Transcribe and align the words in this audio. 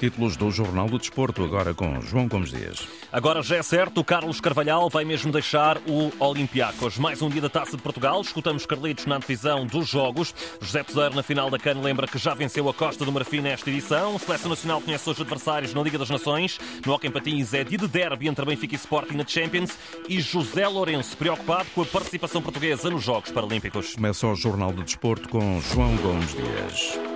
Títulos 0.00 0.34
do 0.34 0.50
Jornal 0.50 0.88
do 0.88 0.98
Desporto, 0.98 1.44
agora 1.44 1.74
com 1.74 2.00
João 2.00 2.26
Gomes 2.26 2.50
Dias. 2.50 2.88
Agora 3.12 3.42
já 3.42 3.56
é 3.56 3.62
certo, 3.62 4.00
o 4.00 4.04
Carlos 4.04 4.40
Carvalhal 4.40 4.88
vai 4.88 5.04
mesmo 5.04 5.30
deixar 5.30 5.76
o 5.86 6.10
Olympiacos. 6.18 6.96
Mais 6.96 7.20
um 7.20 7.28
dia 7.28 7.42
da 7.42 7.50
Taça 7.50 7.76
de 7.76 7.82
Portugal, 7.82 8.18
escutamos 8.22 8.64
Carlitos 8.64 9.04
na 9.04 9.16
antevisão 9.16 9.66
dos 9.66 9.86
jogos. 9.86 10.34
José 10.58 10.82
Peseiro 10.82 11.14
na 11.14 11.22
final 11.22 11.50
da 11.50 11.58
CAN 11.58 11.82
lembra 11.82 12.06
que 12.06 12.16
já 12.16 12.32
venceu 12.32 12.66
a 12.70 12.72
Costa 12.72 13.04
do 13.04 13.12
Marfim 13.12 13.42
nesta 13.42 13.68
edição. 13.68 14.16
A 14.16 14.18
Seleção 14.18 14.48
Nacional 14.48 14.80
conhece 14.80 15.10
os 15.10 15.20
adversários 15.20 15.74
na 15.74 15.82
Liga 15.82 15.98
das 15.98 16.08
Nações. 16.08 16.58
No 16.86 16.94
Hockey 16.94 17.10
Patins 17.10 17.52
é 17.52 17.62
dia 17.62 17.76
de 17.76 17.86
derby 17.86 18.26
entre 18.26 18.46
Benfica 18.46 18.74
e 18.74 18.78
Sporting 18.78 19.18
na 19.18 19.26
Champions. 19.26 19.76
E 20.08 20.18
José 20.18 20.66
Lourenço 20.66 21.14
preocupado 21.14 21.68
com 21.74 21.82
a 21.82 21.86
participação 21.86 22.40
portuguesa 22.40 22.88
nos 22.88 23.04
Jogos 23.04 23.30
Paralímpicos. 23.30 23.96
Começa 23.96 24.26
o 24.26 24.34
Jornal 24.34 24.72
do 24.72 24.82
Desporto 24.82 25.28
com 25.28 25.60
João 25.60 25.94
Gomes 25.96 26.34
Dias. 26.34 27.09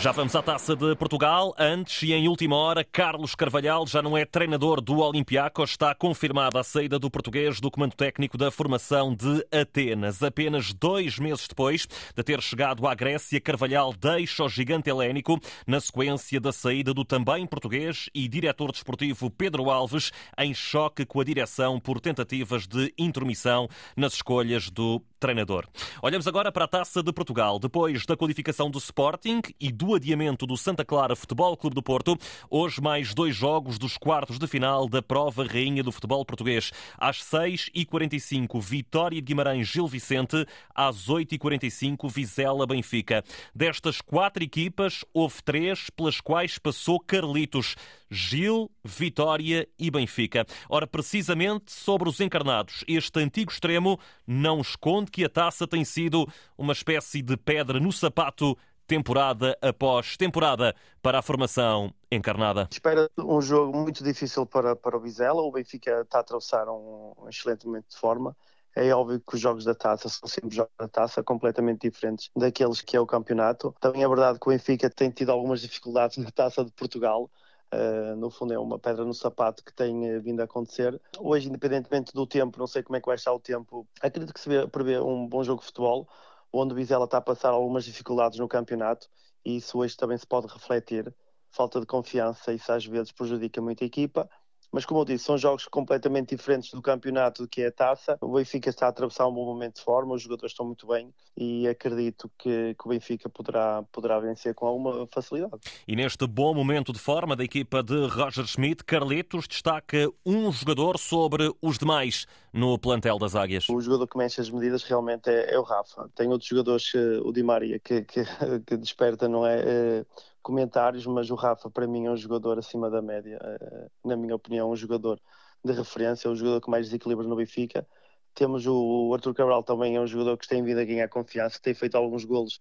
Já 0.00 0.12
vamos 0.12 0.36
à 0.36 0.42
taça 0.42 0.76
de 0.76 0.94
Portugal. 0.94 1.52
Antes 1.58 2.04
e 2.04 2.12
em 2.12 2.28
última 2.28 2.54
hora, 2.54 2.84
Carlos 2.84 3.34
Carvalhal 3.34 3.84
já 3.84 4.00
não 4.00 4.16
é 4.16 4.24
treinador 4.24 4.80
do 4.80 4.98
Olympiacos. 4.98 5.70
Está 5.70 5.92
confirmada 5.92 6.60
a 6.60 6.62
saída 6.62 7.00
do 7.00 7.10
português 7.10 7.58
do 7.58 7.68
comando 7.68 7.96
técnico 7.96 8.38
da 8.38 8.48
formação 8.48 9.12
de 9.12 9.44
Atenas. 9.50 10.22
Apenas 10.22 10.72
dois 10.72 11.18
meses 11.18 11.48
depois 11.48 11.88
de 12.14 12.22
ter 12.22 12.40
chegado 12.40 12.86
à 12.86 12.94
Grécia, 12.94 13.40
Carvalhal 13.40 13.92
deixa 13.92 14.44
o 14.44 14.48
gigante 14.48 14.88
helénico 14.88 15.40
na 15.66 15.80
sequência 15.80 16.40
da 16.40 16.52
saída 16.52 16.94
do 16.94 17.04
também 17.04 17.44
português 17.44 18.08
e 18.14 18.28
diretor 18.28 18.70
desportivo 18.70 19.28
Pedro 19.28 19.68
Alves, 19.68 20.12
em 20.38 20.54
choque 20.54 21.04
com 21.04 21.20
a 21.20 21.24
direção 21.24 21.80
por 21.80 22.00
tentativas 22.00 22.68
de 22.68 22.94
intromissão 22.96 23.68
nas 23.96 24.12
escolhas 24.14 24.70
do 24.70 25.02
treinador. 25.18 25.66
Olhamos 26.02 26.26
agora 26.26 26.50
para 26.52 26.64
a 26.64 26.68
taça 26.68 27.02
de 27.02 27.12
Portugal. 27.12 27.58
Depois 27.58 28.06
da 28.06 28.16
qualificação 28.16 28.70
do 28.70 28.78
Sporting 28.78 29.40
e 29.60 29.70
do 29.70 29.94
adiamento 29.94 30.46
do 30.46 30.56
Santa 30.56 30.84
Clara 30.84 31.16
Futebol 31.16 31.56
Clube 31.56 31.74
do 31.74 31.82
Porto, 31.82 32.16
hoje 32.50 32.80
mais 32.80 33.12
dois 33.14 33.34
jogos 33.34 33.78
dos 33.78 33.96
quartos 33.96 34.38
de 34.38 34.46
final 34.46 34.88
da 34.88 35.02
prova 35.02 35.44
Rainha 35.44 35.82
do 35.82 35.92
Futebol 35.92 36.24
Português. 36.24 36.70
Às 36.96 37.18
6h45, 37.18 38.60
Vitória 38.60 39.20
de 39.20 39.26
Guimarães 39.26 39.68
Gil 39.68 39.86
Vicente, 39.86 40.46
às 40.74 41.08
8h45, 41.08 42.10
Vizela 42.10 42.66
Benfica. 42.66 43.24
Destas 43.54 44.00
quatro 44.00 44.42
equipas, 44.42 45.04
houve 45.12 45.42
três 45.42 45.90
pelas 45.90 46.20
quais 46.20 46.58
passou 46.58 47.00
Carlitos. 47.00 47.76
Gil, 48.10 48.70
Vitória 48.82 49.68
e 49.78 49.90
Benfica. 49.90 50.46
Ora, 50.68 50.86
precisamente 50.86 51.72
sobre 51.72 52.08
os 52.08 52.20
encarnados, 52.20 52.84
este 52.88 53.20
antigo 53.20 53.52
extremo 53.52 53.98
não 54.26 54.60
esconde 54.60 55.07
que 55.10 55.24
a 55.24 55.28
taça 55.28 55.66
tem 55.66 55.84
sido 55.84 56.26
uma 56.56 56.72
espécie 56.72 57.22
de 57.22 57.36
pedra 57.36 57.80
no 57.80 57.92
sapato 57.92 58.56
temporada 58.86 59.56
após 59.60 60.16
temporada 60.16 60.74
para 61.02 61.18
a 61.18 61.22
formação 61.22 61.92
encarnada. 62.10 62.68
Espera 62.72 63.08
um 63.18 63.40
jogo 63.40 63.76
muito 63.76 64.02
difícil 64.02 64.46
para, 64.46 64.74
para 64.74 64.96
o 64.96 65.00
Vizela. 65.00 65.42
O 65.42 65.52
Benfica 65.52 66.00
está 66.00 66.18
a 66.18 66.20
atravessar 66.22 66.66
um 66.68 67.14
excelente 67.28 67.66
momento 67.66 67.90
de 67.90 67.96
forma. 67.96 68.34
É 68.74 68.94
óbvio 68.94 69.20
que 69.20 69.34
os 69.34 69.40
jogos 69.40 69.64
da 69.64 69.74
taça 69.74 70.08
são 70.08 70.28
sempre 70.28 70.54
jogos 70.54 70.72
da 70.78 70.88
taça, 70.88 71.22
completamente 71.22 71.90
diferentes 71.90 72.30
daqueles 72.34 72.80
que 72.80 72.96
é 72.96 73.00
o 73.00 73.06
campeonato. 73.06 73.74
Também 73.80 74.02
é 74.02 74.08
verdade 74.08 74.38
que 74.38 74.48
o 74.48 74.50
Benfica 74.50 74.88
tem 74.88 75.10
tido 75.10 75.30
algumas 75.30 75.60
dificuldades 75.60 76.16
na 76.16 76.30
taça 76.30 76.64
de 76.64 76.70
Portugal. 76.72 77.30
Uh, 77.72 78.16
no 78.16 78.30
fundo 78.30 78.54
é 78.54 78.58
uma 78.58 78.78
pedra 78.78 79.04
no 79.04 79.12
sapato 79.12 79.62
que 79.62 79.74
tem 79.74 80.16
uh, 80.16 80.22
vindo 80.22 80.40
a 80.40 80.44
acontecer. 80.44 81.00
Hoje, 81.18 81.48
independentemente 81.48 82.12
do 82.14 82.26
tempo, 82.26 82.58
não 82.58 82.66
sei 82.66 82.82
como 82.82 82.96
é 82.96 83.00
que 83.00 83.06
vai 83.06 83.16
estar 83.16 83.32
o 83.32 83.38
tempo, 83.38 83.86
acredito 84.00 84.32
que 84.32 84.40
se 84.40 84.48
vê, 84.48 84.66
prevê 84.66 84.98
um 84.98 85.26
bom 85.26 85.44
jogo 85.44 85.60
de 85.60 85.66
futebol 85.66 86.08
onde 86.52 86.72
o 86.72 86.76
Vizela 86.76 87.04
está 87.04 87.18
a 87.18 87.20
passar 87.20 87.50
algumas 87.50 87.84
dificuldades 87.84 88.38
no 88.38 88.48
campeonato 88.48 89.08
e 89.44 89.56
isso 89.56 89.78
hoje 89.78 89.96
também 89.96 90.16
se 90.16 90.26
pode 90.26 90.46
refletir. 90.46 91.14
Falta 91.50 91.80
de 91.80 91.86
confiança, 91.86 92.52
isso 92.52 92.70
às 92.70 92.84
vezes 92.84 93.12
prejudica 93.12 93.60
muito 93.60 93.82
a 93.82 93.86
equipa. 93.86 94.28
Mas 94.72 94.84
como 94.84 95.00
eu 95.00 95.04
disse, 95.04 95.24
são 95.24 95.38
jogos 95.38 95.66
completamente 95.66 96.36
diferentes 96.36 96.70
do 96.70 96.82
campeonato 96.82 97.48
que 97.48 97.62
é 97.62 97.68
a 97.68 97.72
taça. 97.72 98.18
O 98.20 98.34
Benfica 98.34 98.70
está 98.70 98.86
a 98.86 98.88
atravessar 98.90 99.26
um 99.26 99.32
bom 99.32 99.44
momento 99.44 99.76
de 99.76 99.82
forma, 99.82 100.14
os 100.14 100.22
jogadores 100.22 100.52
estão 100.52 100.66
muito 100.66 100.86
bem 100.86 101.12
e 101.36 101.66
acredito 101.66 102.30
que, 102.38 102.74
que 102.74 102.86
o 102.86 102.88
Benfica 102.88 103.28
poderá, 103.28 103.82
poderá 103.92 104.18
vencer 104.18 104.54
com 104.54 104.66
alguma 104.66 105.06
facilidade. 105.06 105.60
E 105.86 105.96
neste 105.96 106.26
bom 106.26 106.52
momento 106.54 106.92
de 106.92 106.98
forma 106.98 107.34
da 107.34 107.44
equipa 107.44 107.82
de 107.82 108.06
Roger 108.06 108.46
Schmidt, 108.46 108.84
Carlitos 108.84 109.46
destaca 109.48 110.10
um 110.24 110.50
jogador 110.52 110.98
sobre 110.98 111.52
os 111.62 111.78
demais 111.78 112.26
no 112.52 112.78
plantel 112.78 113.18
das 113.18 113.34
Águias. 113.34 113.68
O 113.68 113.80
jogador 113.80 114.06
que 114.06 114.18
mexe 114.18 114.40
as 114.40 114.50
medidas 114.50 114.82
realmente 114.82 115.28
é, 115.28 115.54
é 115.54 115.58
o 115.58 115.62
Rafa. 115.62 116.08
Tem 116.14 116.28
outros 116.28 116.48
jogadores, 116.48 116.92
o 117.22 117.32
Di 117.32 117.42
Maria, 117.42 117.78
que, 117.78 118.02
que, 118.02 118.22
que 118.66 118.76
desperta, 118.76 119.28
não 119.28 119.46
é? 119.46 119.60
é 119.60 120.06
comentários, 120.42 121.04
mas 121.06 121.30
o 121.30 121.34
Rafa 121.34 121.68
para 121.70 121.86
mim 121.86 122.06
é 122.06 122.10
um 122.10 122.16
jogador 122.16 122.58
acima 122.58 122.88
da 122.88 123.02
média. 123.02 123.38
Eh, 123.42 123.88
na 124.04 124.16
minha 124.16 124.34
opinião, 124.34 124.70
um 124.70 124.76
jogador 124.76 125.20
de 125.62 125.72
referência, 125.72 126.28
é 126.28 126.30
o 126.30 126.34
jogador 126.34 126.60
que 126.62 126.70
mais 126.70 126.86
desequilibra 126.86 127.26
no 127.26 127.36
Benfica. 127.36 127.86
Temos 128.34 128.66
o 128.66 129.12
Arthur 129.12 129.34
Cabral 129.34 129.62
também, 129.62 129.96
é 129.96 130.00
um 130.00 130.06
jogador 130.06 130.38
que 130.38 130.48
tem 130.48 130.62
vindo 130.62 130.78
a 130.80 130.84
ganhar 130.84 131.08
confiança, 131.08 131.60
tem 131.60 131.74
feito 131.74 131.96
alguns 131.96 132.24
golos 132.24 132.60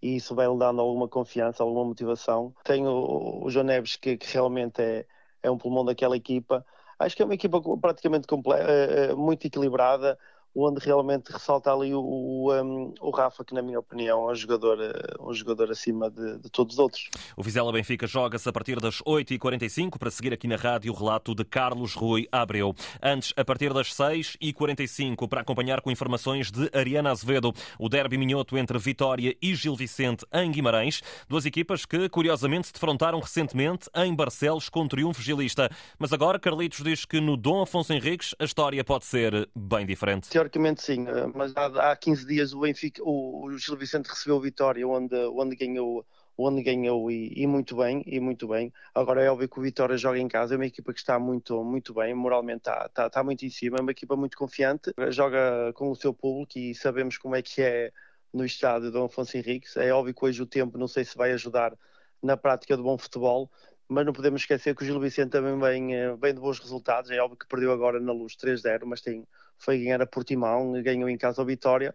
e 0.00 0.16
isso 0.16 0.34
vai-lhe 0.34 0.56
dando 0.56 0.80
alguma 0.80 1.08
confiança, 1.08 1.62
alguma 1.62 1.84
motivação. 1.84 2.54
Tem 2.64 2.86
o, 2.86 3.44
o 3.44 3.50
João 3.50 3.64
Neves, 3.64 3.96
que, 3.96 4.16
que 4.16 4.32
realmente 4.32 4.80
é, 4.80 5.06
é 5.42 5.50
um 5.50 5.58
pulmão 5.58 5.84
daquela 5.84 6.16
equipa. 6.16 6.64
Acho 6.98 7.16
que 7.16 7.22
é 7.22 7.24
uma 7.24 7.34
equipa 7.34 7.60
praticamente 7.80 8.26
eh, 8.56 9.10
eh, 9.10 9.14
muito 9.14 9.46
equilibrada 9.46 10.18
onde 10.66 10.84
realmente 10.84 11.30
ressalta 11.30 11.72
ali 11.72 11.94
o, 11.94 12.00
o, 12.00 12.52
um, 12.52 12.94
o, 13.00 13.10
Rafa, 13.10 13.44
que 13.44 13.54
na 13.54 13.62
minha 13.62 13.78
opinião 13.78 14.28
é 14.28 14.32
um 14.32 14.34
jogador, 14.34 14.80
eh, 14.80 15.14
um 15.20 15.32
jogador 15.32 15.70
acima 15.70 16.10
de, 16.10 16.38
de 16.38 16.50
todos 16.50 16.74
os 16.74 16.78
outros. 16.78 17.08
O 17.36 17.42
Vizela 17.42 17.72
Benfica 17.72 18.06
joga-se 18.06 18.48
a 18.48 18.52
partir 18.52 18.80
das 18.80 19.00
8h45 19.02 19.98
para 19.98 20.10
seguir 20.10 20.32
aqui 20.32 20.48
na 20.48 20.56
rádio 20.56 20.92
o 20.92 20.96
relato 20.96 21.34
de 21.34 21.44
Carlos 21.44 21.94
Rui 21.94 22.26
Abreu. 22.32 22.74
Antes, 23.02 23.32
a 23.36 23.44
partir 23.44 23.72
das 23.72 23.88
6h45 23.94 25.28
para 25.28 25.42
acompanhar 25.42 25.80
com 25.80 25.90
informações 25.90 26.50
de 26.50 26.68
Ariana 26.76 27.10
Azevedo, 27.10 27.52
o 27.78 27.88
derby 27.88 28.18
minhoto 28.18 28.58
entre 28.58 28.78
Vitória 28.78 29.36
e 29.40 29.54
Gil 29.54 29.76
Vicente 29.76 30.26
em 30.32 30.50
Guimarães, 30.50 31.02
duas 31.28 31.46
equipas 31.46 31.84
que 31.84 32.08
curiosamente 32.08 32.68
se 32.68 32.72
defrontaram 32.72 33.20
recentemente 33.20 33.88
em 33.94 34.14
Barcelos 34.14 34.68
com 34.68 34.88
triunfo 34.88 35.22
gilista. 35.22 35.70
Mas 35.98 36.12
agora 36.12 36.38
Carlitos 36.38 36.82
diz 36.82 37.04
que 37.04 37.20
no 37.20 37.36
Dom 37.36 37.62
Afonso 37.62 37.92
Henriques 37.92 38.34
a 38.38 38.44
história 38.44 38.82
pode 38.82 39.04
ser 39.04 39.48
bem 39.54 39.86
diferente 39.86 40.28
teoricamente 40.48 40.82
sim, 40.82 41.06
eh, 41.06 41.26
mas 41.34 41.56
há, 41.56 41.92
há 41.92 41.96
15 41.96 42.26
dias 42.26 42.52
o 42.52 42.60
Benfica, 42.60 43.02
o, 43.04 43.44
o 43.46 43.58
Gil 43.58 43.76
Vicente 43.76 44.08
recebeu 44.08 44.40
vitória 44.40 44.86
onde, 44.86 45.14
onde 45.14 45.56
ganhou 45.56 46.04
onde 46.40 46.62
ganhou 46.62 47.10
e, 47.10 47.32
e, 47.34 47.46
muito 47.48 47.76
bem, 47.76 48.00
e 48.06 48.20
muito 48.20 48.46
bem. 48.46 48.72
Agora 48.94 49.20
é 49.20 49.28
óbvio 49.28 49.48
que 49.48 49.58
o 49.58 49.62
Vitória 49.62 49.96
joga 49.96 50.20
em 50.20 50.28
casa, 50.28 50.54
é 50.54 50.56
uma 50.56 50.66
equipa 50.66 50.92
que 50.92 51.00
está 51.00 51.18
muito, 51.18 51.64
muito 51.64 51.92
bem, 51.92 52.14
moralmente 52.14 52.60
está, 52.60 52.86
está, 52.86 53.06
está 53.08 53.24
muito 53.24 53.44
em 53.44 53.50
cima, 53.50 53.78
é 53.78 53.80
uma 53.80 53.90
equipa 53.90 54.14
muito 54.14 54.38
confiante, 54.38 54.92
joga 55.10 55.72
com 55.74 55.90
o 55.90 55.96
seu 55.96 56.14
público 56.14 56.56
e 56.56 56.76
sabemos 56.76 57.18
como 57.18 57.34
é 57.34 57.42
que 57.42 57.60
é 57.60 57.92
no 58.32 58.44
estádio 58.44 58.92
Dom 58.92 59.06
Afonso 59.06 59.36
Henriques. 59.36 59.76
É 59.76 59.92
óbvio 59.92 60.14
que 60.14 60.24
hoje 60.24 60.40
o 60.40 60.46
tempo 60.46 60.78
não 60.78 60.86
sei 60.86 61.04
se 61.04 61.16
vai 61.16 61.32
ajudar 61.32 61.76
na 62.22 62.36
prática 62.36 62.76
do 62.76 62.84
bom 62.84 62.96
futebol, 62.96 63.50
mas 63.88 64.04
não 64.04 64.12
podemos 64.12 64.42
esquecer 64.42 64.74
que 64.76 64.82
o 64.82 64.86
Gil 64.86 65.00
Vicente 65.00 65.30
também 65.30 65.58
vem, 65.58 65.94
eh, 65.94 66.16
vem 66.16 66.34
de 66.34 66.40
bons 66.40 66.58
resultados. 66.58 67.10
É 67.10 67.18
óbvio 67.20 67.38
que 67.38 67.46
perdeu 67.48 67.72
agora 67.72 67.98
na 67.98 68.12
luz 68.12 68.36
3-0, 68.36 68.86
mas 68.86 69.00
tem, 69.00 69.26
foi 69.56 69.78
ganhar 69.78 70.02
a 70.02 70.06
Portimão, 70.06 70.72
ganhou 70.82 71.08
em 71.08 71.16
casa 71.16 71.42
a 71.42 71.44
Vitória 71.44 71.94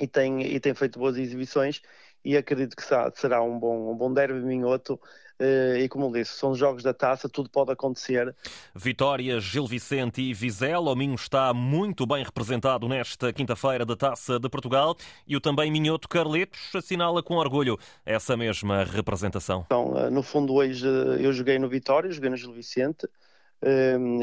e 0.00 0.06
tem, 0.06 0.42
e 0.42 0.60
tem 0.60 0.74
feito 0.74 0.98
boas 0.98 1.16
exibições. 1.16 1.80
E 2.26 2.36
acredito 2.36 2.74
que 2.74 2.82
será 3.14 3.40
um 3.40 3.56
bom, 3.56 3.92
um 3.92 3.96
bom 3.96 4.12
derby 4.12 4.40
minhoto 4.40 5.00
Uh, 5.38 5.76
e 5.76 5.86
como 5.86 6.10
disse, 6.10 6.32
são 6.32 6.54
jogos 6.54 6.82
da 6.82 6.94
taça, 6.94 7.28
tudo 7.28 7.50
pode 7.50 7.70
acontecer. 7.70 8.34
Vitória, 8.74 9.38
Gil 9.38 9.66
Vicente 9.66 10.22
e 10.22 10.32
Vizela. 10.32 10.90
O 10.90 10.96
Minho 10.96 11.14
está 11.14 11.52
muito 11.52 12.06
bem 12.06 12.24
representado 12.24 12.88
nesta 12.88 13.30
quinta-feira 13.34 13.84
da 13.84 13.94
Taça 13.94 14.40
de 14.40 14.48
Portugal 14.48 14.96
e 15.26 15.36
o 15.36 15.40
também 15.40 15.70
Minhoto 15.70 16.08
Carletos 16.08 16.74
assinala 16.74 17.22
com 17.22 17.34
orgulho 17.34 17.78
essa 18.06 18.34
mesma 18.34 18.82
representação. 18.84 19.64
Então, 19.66 19.92
uh, 19.92 20.10
no 20.10 20.22
fundo, 20.22 20.54
hoje 20.54 20.88
uh, 20.88 21.16
eu 21.16 21.34
joguei 21.34 21.58
no 21.58 21.68
Vitória, 21.68 22.10
joguei 22.10 22.30
no 22.30 22.36
Gil 22.38 22.54
Vicente, 22.54 23.06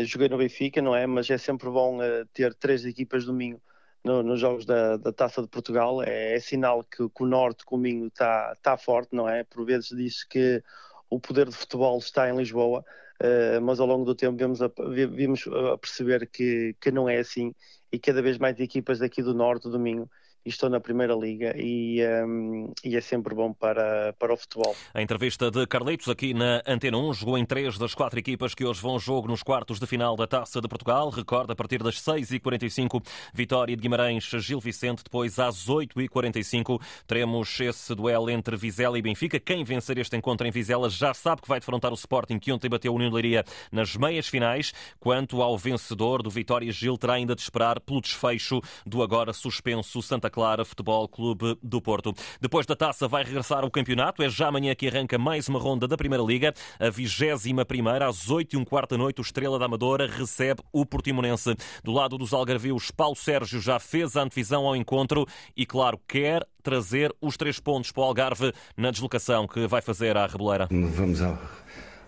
joguei 0.08 0.30
no 0.30 0.38
Benfica, 0.40 0.82
não 0.82 0.96
é? 0.96 1.06
Mas 1.06 1.30
é 1.30 1.38
sempre 1.38 1.70
bom 1.70 2.00
ter 2.34 2.56
três 2.56 2.86
equipas 2.86 3.24
do 3.24 3.34
Minho 3.34 3.62
nos 4.04 4.26
no 4.26 4.36
jogos 4.38 4.66
da, 4.66 4.98
da, 4.98 5.12
Taça 5.14 5.42
de 5.42 5.48
Portugal. 5.48 6.04
É, 6.04 6.36
é 6.36 6.40
sinal 6.40 6.84
que, 6.84 7.08
que, 7.10 7.24
o 7.24 7.26
Norte, 7.26 7.66
com 7.66 7.76
o 7.76 7.80
Minho, 7.80 8.08
está 8.08 8.56
tá 8.62 8.78
forte, 8.78 9.16
não 9.16 9.28
é? 9.28 9.44
Por 9.44 9.66
vezes 9.66 9.90
diz 9.90 10.24
que 10.24 10.62
o 11.10 11.20
poder 11.20 11.48
de 11.48 11.56
futebol 11.56 11.98
está 11.98 12.30
em 12.30 12.36
Lisboa, 12.36 12.84
uh, 13.22 13.62
mas 13.62 13.80
ao 13.80 13.88
longo 13.88 14.06
do 14.06 14.16
tempo 14.16 14.38
vimos 14.38 14.62
a, 14.62 14.72
vimos 15.12 15.48
a 15.48 15.78
perceber 15.78 16.28
que, 16.28 16.76
que 16.82 16.92
não 16.92 17.08
é 17.08 17.18
assim 17.20 17.54
e 17.92 18.00
cada 18.00 18.22
vez 18.22 18.38
mais 18.40 18.60
equipas 18.60 19.00
daqui 19.00 19.22
do 19.22 19.36
Norte, 19.36 19.70
do 19.70 19.80
Minho, 19.80 20.10
estou 20.46 20.70
na 20.70 20.80
Primeira 20.80 21.14
Liga 21.16 21.54
e, 21.58 22.02
um, 22.26 22.72
e, 22.84 22.96
é 22.96 23.02
sempre 23.02 23.34
bom 23.34 23.54
para, 23.54 24.14
para 24.20 24.34
o 24.34 24.38
futebol. 24.38 24.76
A 24.94 25.02
entrevista 25.02 25.50
de 25.50 25.66
Carlitos 25.66 26.10
aqui 26.10 26.34
na 26.34 26.62
Antena 26.68 26.98
1 26.98 27.14
jogou 27.14 27.38
em 27.38 27.46
três 27.46 27.78
das 27.78 27.96
quatro 27.96 28.20
equipas 28.20 28.54
que 28.54 28.66
hoje 28.66 28.82
vão 28.82 29.00
jogo 29.00 29.28
nos 29.28 29.42
quartos 29.42 29.80
de 29.80 29.88
final 29.88 30.16
da 30.16 30.28
Taça 30.28 30.60
de 30.60 30.68
Portugal. 30.68 31.10
Recorda, 31.10 31.54
a 31.54 31.56
partir 31.56 31.82
das 31.82 31.96
6h45, 32.02 33.04
Vitória 33.34 33.76
de 33.76 33.82
Guimarães, 33.82 34.26
Gil 34.26 34.60
Vicente. 34.60 35.04
Depois, 35.04 35.40
às 35.40 35.68
8h45, 35.68 36.82
teremos 37.08 37.60
esse 37.60 37.96
duelo 37.96 38.30
entre 38.30 38.58
Vizela 38.58 38.98
e 38.98 39.02
Benfica. 39.02 39.40
Quem 39.40 39.64
vencer 39.64 39.98
este 39.98 40.18
encontro 40.18 40.46
em 40.46 40.52
Vizela 40.52 40.90
já 40.90 41.14
sabe 41.14 41.42
que 41.42 41.48
vai 41.48 41.60
defrontar 41.60 41.92
o 41.92 41.96
Sporting, 41.96 42.40
que 42.40 42.52
ontem 42.52 42.70
bateu 42.70 42.92
o 42.92 42.96
União 42.96 43.10
de 43.10 43.16
Leiria 43.16 43.44
nas 43.72 43.96
meias 43.96 44.28
finais. 44.28 44.74
Quanto 45.00 45.42
ao 45.42 45.58
vencedor 45.58 46.22
do 46.22 46.30
Vitória 46.30 46.72
Gil, 46.72 46.98
terá 46.98 47.14
ainda 47.14 47.36
de 47.36 47.42
esperar 47.42 47.80
pelo 47.80 48.02
desfecho 48.02 48.62
do 48.86 49.02
agora 49.02 49.32
suspenso 49.34 50.02
Santa 50.02 50.30
Clara 50.34 50.66
Futebol 50.66 51.08
Clube 51.08 51.56
do 51.62 51.80
Porto. 51.80 52.12
Depois 52.42 52.66
da 52.66 52.76
taça 52.76 53.08
vai 53.08 53.24
regressar 53.24 53.64
o 53.64 53.70
campeonato. 53.70 54.24
É 54.24 54.30
já 54.30 54.48
amanhã 54.48 54.74
que 54.74 54.88
arranca 54.88 55.16
mais 55.16 55.48
uma 55.48 55.60
ronda 55.60 55.88
da 55.88 55.96
Primeira 55.96 56.24
Liga. 56.24 56.52
A 56.80 56.90
21 56.90 57.64
primeira, 57.66 58.08
às 58.08 58.32
8 58.32 58.56
e 58.56 58.58
um 58.58 58.66
quarto 58.66 58.92
da 58.92 58.98
noite, 58.98 59.22
o 59.22 59.22
Estrela 59.22 59.60
da 59.60 59.66
Amadora 59.66 60.08
recebe 60.08 60.64
o 60.72 60.88
Portimonense. 60.88 61.56
Do 61.84 61.92
lado 61.92 62.18
dos 62.18 62.34
Algarvios, 62.34 62.90
Paulo 62.90 63.16
Sérgio 63.16 63.62
já 63.62 63.78
fez 63.78 64.18
a 64.18 64.24
antevisão 64.24 64.66
ao 64.66 64.76
encontro 64.76 65.28
e, 65.56 65.68
claro, 65.68 66.00
quer 66.08 66.44
trazer 66.64 67.14
os 67.22 67.38
três 67.38 67.60
pontos 67.60 67.92
para 67.92 68.02
o 68.02 68.06
Algarve 68.06 68.52
na 68.76 68.90
deslocação 68.90 69.48
que 69.48 69.68
vai 69.68 69.82
fazer 69.82 70.18
à 70.18 70.26
Reboleira. 70.26 70.68
Vamos 70.72 71.22
à, 71.22 71.38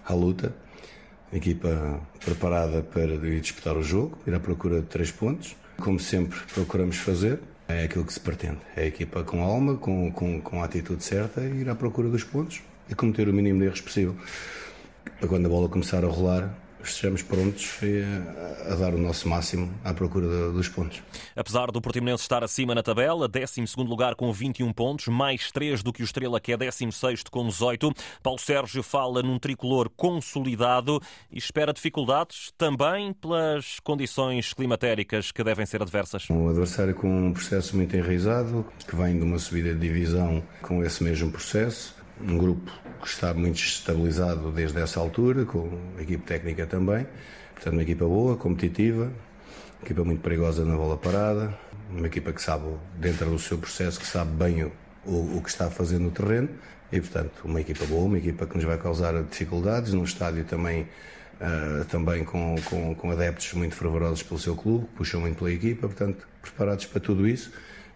à 0.04 0.14
luta. 0.16 0.52
equipa 1.32 2.02
preparada 2.24 2.82
para 2.82 3.14
ir 3.14 3.42
disputar 3.42 3.78
o 3.78 3.84
jogo, 3.84 4.18
ir 4.26 4.34
à 4.34 4.40
procura 4.40 4.82
de 4.82 4.88
três 4.88 5.12
pontos. 5.12 5.56
Como 5.78 6.00
sempre 6.00 6.40
procuramos 6.54 6.98
fazer, 6.98 7.40
é 7.68 7.84
aquilo 7.84 8.06
que 8.06 8.14
se 8.14 8.20
pretende. 8.20 8.60
É 8.76 8.84
a 8.84 8.86
equipa 8.86 9.24
com 9.24 9.44
alma, 9.44 9.76
com, 9.76 10.12
com, 10.12 10.42
com 10.42 10.62
a 10.62 10.66
atitude 10.66 11.04
certa, 11.04 11.42
ir 11.42 11.70
à 11.70 11.76
procura 11.76 12.10
dos 12.10 12.24
pontos 12.24 12.62
e 12.90 12.96
cometer 12.96 13.28
o 13.28 13.34
mínimo 13.34 13.60
de 13.60 13.66
erros 13.66 13.82
possível. 13.82 14.16
Quando 15.28 15.46
a 15.46 15.50
bola 15.50 15.70
começar 15.70 16.04
a 16.04 16.08
rolar, 16.08 16.54
estejamos 16.90 17.22
prontos 17.22 17.80
a, 18.68 18.74
a, 18.74 18.76
dar 18.76 18.94
o 18.94 18.98
nosso 18.98 19.28
máximo 19.28 19.74
à 19.84 19.94
procura 19.94 20.52
dos 20.52 20.70
pontos. 20.70 21.02
Apesar 21.36 21.72
do 21.72 21.82
Portimonense 21.82 22.24
estar 22.24 22.44
acima 22.44 22.76
na 22.76 22.84
tabela, 22.84 23.28
12 23.28 23.64
lugar 23.78 24.16
com 24.16 24.32
21 24.32 24.72
pontos, 24.74 25.08
mais 25.08 25.52
3 25.52 25.84
do 25.84 25.92
que 25.92 26.02
o 26.02 26.06
Estrela, 26.06 26.40
que 26.40 26.52
é 26.52 26.58
16 26.58 27.24
com 27.32 27.48
18, 27.48 27.92
Paulo 28.22 28.40
Sérgio 28.40 28.84
fala 28.84 29.22
num 29.22 29.40
tricolor 29.40 29.90
consolidado 29.90 31.02
e 31.32 31.38
espera 31.38 31.74
dificuldades 31.74 32.52
também 32.58 33.14
pelas 33.14 33.80
condições 33.82 34.54
climatéricas 34.54 35.32
que 35.32 35.44
devem 35.44 35.66
ser 35.66 35.82
adversas. 35.82 36.30
Um 36.30 36.50
adversário 36.50 36.96
com 36.96 37.28
um 37.28 37.34
processo 37.34 37.76
muito 37.76 37.96
enraizado, 37.96 38.66
que 38.88 38.96
vem 38.96 39.18
de 39.18 39.24
uma 39.24 39.40
subida 39.40 39.74
de 39.74 39.80
divisão 39.80 40.44
com 40.62 40.84
esse 40.84 41.04
mesmo 41.04 41.32
processo, 41.32 41.96
um 42.22 42.38
grupo 42.38 42.72
que 43.02 43.08
está 43.08 43.34
muito 43.34 43.58
estabilizado 43.58 44.52
desde 44.52 44.80
essa 44.80 45.00
altura, 45.00 45.46
com 45.46 45.70
a 45.98 46.02
equipe 46.02 46.24
técnica 46.24 46.66
também. 46.66 47.06
Portanto, 47.54 47.74
uma 47.74 47.84
equipa 47.84 48.06
boa, 48.06 48.36
competitiva, 48.36 49.06
uma 49.06 49.84
equipa 49.84 50.04
muito 50.04 50.22
perigosa 50.22 50.66
na 50.66 50.76
bola 50.76 50.98
parada, 50.98 51.58
uma 51.90 52.08
equipa 52.08 52.32
que 52.32 52.42
sabe, 52.42 52.66
dentro 52.98 53.30
do 53.30 53.40
seu 53.40 53.58
processo, 53.58 54.00
que 54.00 54.06
sabe 54.06 54.32
bem 54.32 54.64
o, 54.64 54.72
o, 55.06 55.38
o 55.38 55.42
que 55.42 55.50
está 55.50 55.68
a 55.68 55.70
fazer 55.70 56.00
no 56.00 56.12
terreno 56.12 56.50
e, 56.92 57.00
portanto, 57.00 57.42
uma 57.44 57.62
equipa 57.62 57.86
boa, 57.86 58.06
uma 58.06 58.18
equipa 58.18 58.46
que 58.46 58.56
nos 58.56 58.64
vai 58.64 58.78
causar 58.78 59.22
dificuldades, 59.24 59.94
num 59.94 60.04
estádio 60.04 60.44
também, 60.46 60.84
uh, 61.42 61.86
também 61.86 62.24
com, 62.24 62.56
com, 62.66 62.96
com, 62.96 63.12
adeptos 63.12 63.54
muito 63.54 63.76
fervorosos 63.76 64.24
pelo 64.24 64.40
seu 64.40 64.56
clube, 64.56 64.88
puxam 64.96 65.22
muito 65.22 65.38
pela 65.38 65.52
equipa, 65.52 65.88
portanto, 65.88 66.28
preparados 66.42 66.86
para 66.86 67.00
tudo 67.00 67.28
isso, 67.28 67.52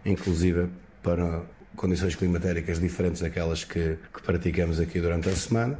inclusive 0.05 0.69
para 1.01 1.41
condições 1.75 2.15
climatéricas 2.15 2.79
diferentes 2.79 3.21
daquelas 3.21 3.63
que, 3.63 3.97
que 4.13 4.21
praticamos 4.21 4.79
aqui 4.79 4.99
durante 4.99 5.29
a 5.29 5.35
semana, 5.35 5.79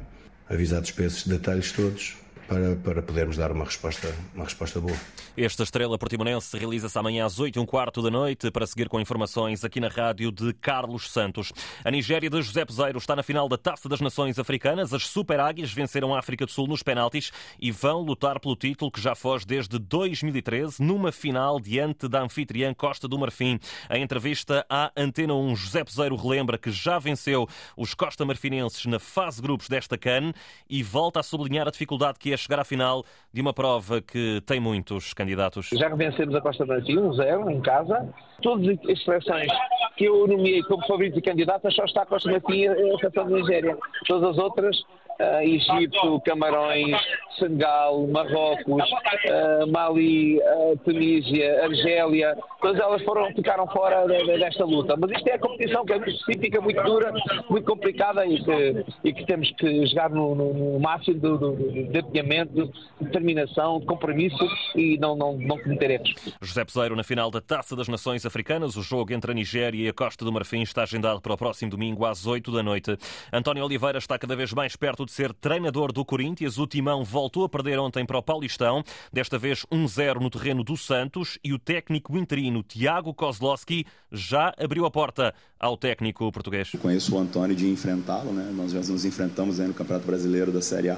avisados 0.49 0.91
para 0.91 1.05
esses 1.05 1.27
detalhes 1.27 1.71
todos, 1.71 2.17
para, 2.49 2.75
para 2.75 3.01
podermos 3.03 3.37
dar 3.37 3.51
uma 3.51 3.63
resposta, 3.63 4.13
uma 4.33 4.43
resposta 4.43 4.81
boa. 4.81 4.97
Esta 5.37 5.61
estrela 5.61 5.97
portimonense 5.97 6.57
realiza-se 6.57 6.97
amanhã 6.97 7.25
às 7.25 7.39
8 7.39 7.57
e 7.57 7.59
um 7.59 7.65
quarto 7.65 8.01
da 8.01 8.09
noite 8.09 8.49
para 8.49 8.65
seguir 8.65 8.89
com 8.89 8.99
informações 8.99 9.63
aqui 9.63 9.79
na 9.79 9.87
rádio 9.87 10.31
de 10.31 10.51
Carlos 10.53 11.11
Santos. 11.11 11.53
A 11.85 11.91
Nigéria 11.91 12.29
de 12.29 12.41
José 12.41 12.65
Peseiro 12.65 12.97
está 12.97 13.15
na 13.15 13.21
final 13.21 13.47
da 13.47 13.57
Taça 13.57 13.87
das 13.87 14.01
Nações 14.01 14.39
Africanas. 14.39 14.93
As 14.93 15.05
Super 15.07 15.39
Águias 15.39 15.71
venceram 15.71 16.13
a 16.13 16.19
África 16.19 16.45
do 16.45 16.51
Sul 16.51 16.67
nos 16.67 16.81
penaltis 16.81 17.31
e 17.61 17.71
vão 17.71 18.01
lutar 18.01 18.39
pelo 18.39 18.55
título 18.55 18.91
que 18.91 18.99
já 18.99 19.13
foge 19.13 19.45
desde 19.45 19.77
2013 19.77 20.81
numa 20.81 21.11
final 21.11 21.59
diante 21.59 22.07
da 22.07 22.23
anfitriã 22.23 22.73
Costa 22.73 23.07
do 23.07 23.19
Marfim. 23.19 23.59
A 23.87 23.97
entrevista 23.97 24.65
à 24.67 24.91
Antena 24.97 25.35
1, 25.35 25.55
José 25.55 25.83
Peseiro 25.83 26.15
relembra 26.15 26.57
que 26.57 26.71
já 26.71 26.97
venceu 26.97 27.47
os 27.77 27.93
Costa 27.93 28.25
Marfinenses 28.25 28.87
na 28.87 28.97
fase 28.97 29.39
grupos 29.39 29.69
desta 29.69 29.99
CAN 29.99 30.33
e 30.67 30.81
volta 30.81 31.19
a 31.19 31.23
sublinhar 31.23 31.67
a 31.67 31.71
dificuldade 31.71 32.17
que 32.17 32.33
é 32.33 32.38
chegar 32.39 32.59
à 32.59 32.63
final 32.63 33.03
de 33.33 33.41
uma 33.41 33.53
prova 33.53 34.01
que 34.01 34.41
tem 34.45 34.59
muitos 34.59 35.13
candidatos. 35.13 35.69
Já 35.73 35.89
vencemos 35.89 36.35
a 36.35 36.41
Costa 36.41 36.65
do 36.65 36.73
Marfim, 36.73 36.95
1-0 36.95 37.51
em 37.51 37.61
casa. 37.61 38.09
Todas 38.41 38.77
as 38.89 39.03
seleções 39.03 39.51
que 39.97 40.05
eu 40.05 40.27
nomeei 40.27 40.63
como 40.63 40.85
favorito 40.87 41.19
e 41.19 41.21
candidatas 41.21 41.75
só 41.75 41.85
está 41.85 42.03
a 42.03 42.05
Costa 42.05 42.31
Marfim 42.31 42.61
e 42.61 42.67
a 42.67 42.97
seleção 42.97 43.29
da 43.29 43.37
Nigéria. 43.37 43.77
Todas 44.07 44.29
as 44.29 44.37
outras 44.37 44.79
uh, 45.19 45.41
Egito, 45.41 46.21
Camarões, 46.21 46.97
Senegal, 47.39 48.07
Marrocos, 48.07 48.67
uh, 48.67 49.71
Mali, 49.71 50.37
uh, 50.37 50.77
Tunísia, 50.83 51.63
Argélia, 51.63 52.37
todas 52.61 52.79
elas 52.79 53.01
foram, 53.03 53.33
ficaram 53.33 53.65
fora 53.67 54.05
desta 54.05 54.65
luta. 54.65 54.95
Mas 54.97 55.11
isto 55.11 55.27
é 55.27 55.33
a 55.33 55.39
competição 55.39 55.85
que 55.85 55.93
é 55.93 55.95
muito 55.97 56.11
específica, 56.11 56.61
muito 56.61 56.83
dura, 56.83 57.13
muito 57.49 57.65
complicada 57.65 58.25
e 58.25 58.43
que, 58.43 58.85
e 59.03 59.13
que 59.13 59.25
temos 59.25 59.49
que 59.51 59.85
jogar 59.87 60.09
no, 60.09 60.35
no 60.35 60.79
máximo 60.79 61.19
do, 61.19 61.37
do, 61.37 61.55
de 61.55 61.99
empenhamento, 61.99 62.53
de 62.99 63.05
determinação, 63.05 63.79
de 63.79 63.85
compromisso 63.85 64.45
e 64.75 64.97
não, 64.97 65.15
não, 65.15 65.37
não 65.37 65.57
cometer 65.57 65.91
erros. 65.91 66.13
José 66.41 66.63
Peseiro 66.65 66.95
na 66.95 67.03
final 67.03 67.31
da 67.31 67.41
Taça 67.41 67.75
das 67.75 67.87
Nações 67.87 68.25
Africanas. 68.25 68.75
O 68.75 68.81
jogo 68.81 69.13
entre 69.13 69.31
a 69.31 69.33
Nigéria 69.33 69.85
e 69.85 69.87
a 69.87 69.93
Costa 69.93 70.25
do 70.25 70.31
Marfim 70.31 70.61
está 70.61 70.83
agendado 70.83 71.21
para 71.21 71.33
o 71.33 71.37
próximo 71.37 71.71
domingo 71.71 72.05
às 72.05 72.25
8 72.25 72.51
da 72.51 72.61
noite. 72.61 72.97
António 73.31 73.63
Oliveira 73.63 73.97
está 73.97 74.17
cada 74.17 74.35
vez 74.35 74.53
mais 74.53 74.75
perto 74.75 75.05
de 75.05 75.11
ser 75.11 75.33
treinador 75.33 75.91
do 75.91 76.03
Corinthians. 76.03 76.57
O 76.57 76.67
Timão 76.67 77.03
voltou 77.29 77.43
a 77.43 77.49
perder 77.49 77.77
ontem 77.77 78.03
para 78.07 78.17
o 78.17 78.23
Paulistão, 78.23 78.83
desta 79.13 79.37
vez 79.37 79.63
1-0 79.71 80.19
no 80.19 80.31
terreno 80.31 80.63
do 80.63 80.75
Santos 80.75 81.37
e 81.43 81.53
o 81.53 81.59
técnico 81.59 82.17
interino 82.17 82.63
Tiago 82.63 83.13
Kozlowski 83.13 83.85
já 84.11 84.51
abriu 84.57 84.83
a 84.83 84.89
porta 84.89 85.31
ao 85.59 85.77
técnico 85.77 86.31
português. 86.31 86.71
Conheço 86.81 87.15
o 87.15 87.19
Antônio 87.19 87.55
de 87.55 87.69
enfrentá-lo, 87.69 88.33
né? 88.33 88.51
nós 88.51 88.71
já 88.71 88.79
nos 88.79 89.05
enfrentamos 89.05 89.59
aí 89.59 89.67
no 89.67 89.75
Campeonato 89.75 90.07
Brasileiro 90.07 90.51
da 90.51 90.59
Série 90.59 90.89
A. 90.89 90.97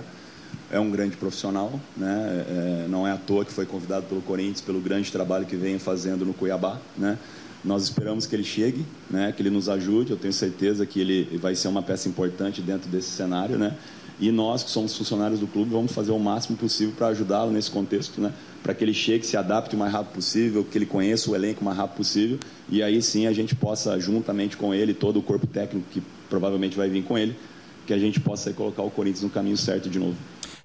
É 0.71 0.79
um 0.79 0.89
grande 0.89 1.17
profissional, 1.17 1.77
né? 1.97 2.45
É, 2.47 2.87
não 2.87 3.05
é 3.05 3.11
à 3.11 3.17
toa 3.17 3.43
que 3.43 3.51
foi 3.51 3.65
convidado 3.65 4.05
pelo 4.05 4.21
Corinthians 4.21 4.61
pelo 4.61 4.79
grande 4.79 5.11
trabalho 5.11 5.45
que 5.45 5.55
vem 5.55 5.79
fazendo 5.79 6.25
no 6.25 6.33
Cuiabá, 6.33 6.77
né? 6.97 7.17
Nós 7.63 7.83
esperamos 7.83 8.25
que 8.25 8.35
ele 8.35 8.43
chegue, 8.43 8.85
né, 9.09 9.31
que 9.31 9.41
ele 9.41 9.49
nos 9.49 9.69
ajude. 9.69 10.11
Eu 10.11 10.17
tenho 10.17 10.33
certeza 10.33 10.85
que 10.85 10.99
ele 10.99 11.37
vai 11.37 11.55
ser 11.55 11.67
uma 11.67 11.83
peça 11.83 12.09
importante 12.09 12.61
dentro 12.61 12.89
desse 12.89 13.09
cenário, 13.09 13.57
né? 13.57 13.75
E 14.19 14.31
nós, 14.31 14.63
que 14.63 14.69
somos 14.69 14.95
funcionários 14.95 15.39
do 15.39 15.47
clube, 15.47 15.71
vamos 15.71 15.91
fazer 15.91 16.11
o 16.11 16.19
máximo 16.19 16.55
possível 16.55 16.93
para 16.95 17.07
ajudá-lo 17.07 17.51
nesse 17.51 17.71
contexto, 17.71 18.21
né? 18.21 18.31
para 18.61 18.73
que 18.73 18.83
ele 18.83 18.93
chegue, 18.93 19.25
se 19.25 19.35
adapte 19.35 19.75
o 19.75 19.79
mais 19.79 19.91
rápido 19.91 20.13
possível, 20.13 20.63
que 20.63 20.77
ele 20.77 20.85
conheça 20.85 21.29
o 21.31 21.35
elenco 21.35 21.61
o 21.61 21.65
mais 21.65 21.77
rápido 21.77 21.97
possível, 21.97 22.39
e 22.69 22.83
aí 22.83 23.01
sim 23.01 23.25
a 23.25 23.33
gente 23.33 23.55
possa, 23.55 23.99
juntamente 23.99 24.55
com 24.55 24.73
ele, 24.73 24.93
todo 24.93 25.17
o 25.17 25.21
corpo 25.21 25.47
técnico 25.47 25.87
que 25.89 26.01
provavelmente 26.29 26.77
vai 26.77 26.89
vir 26.89 27.03
com 27.03 27.17
ele, 27.17 27.35
que 27.87 27.93
a 27.93 27.97
gente 27.97 28.19
possa 28.19 28.53
colocar 28.53 28.83
o 28.83 28.91
Corinthians 28.91 29.23
no 29.23 29.29
caminho 29.29 29.57
certo 29.57 29.89
de 29.89 29.97
novo. 29.97 30.15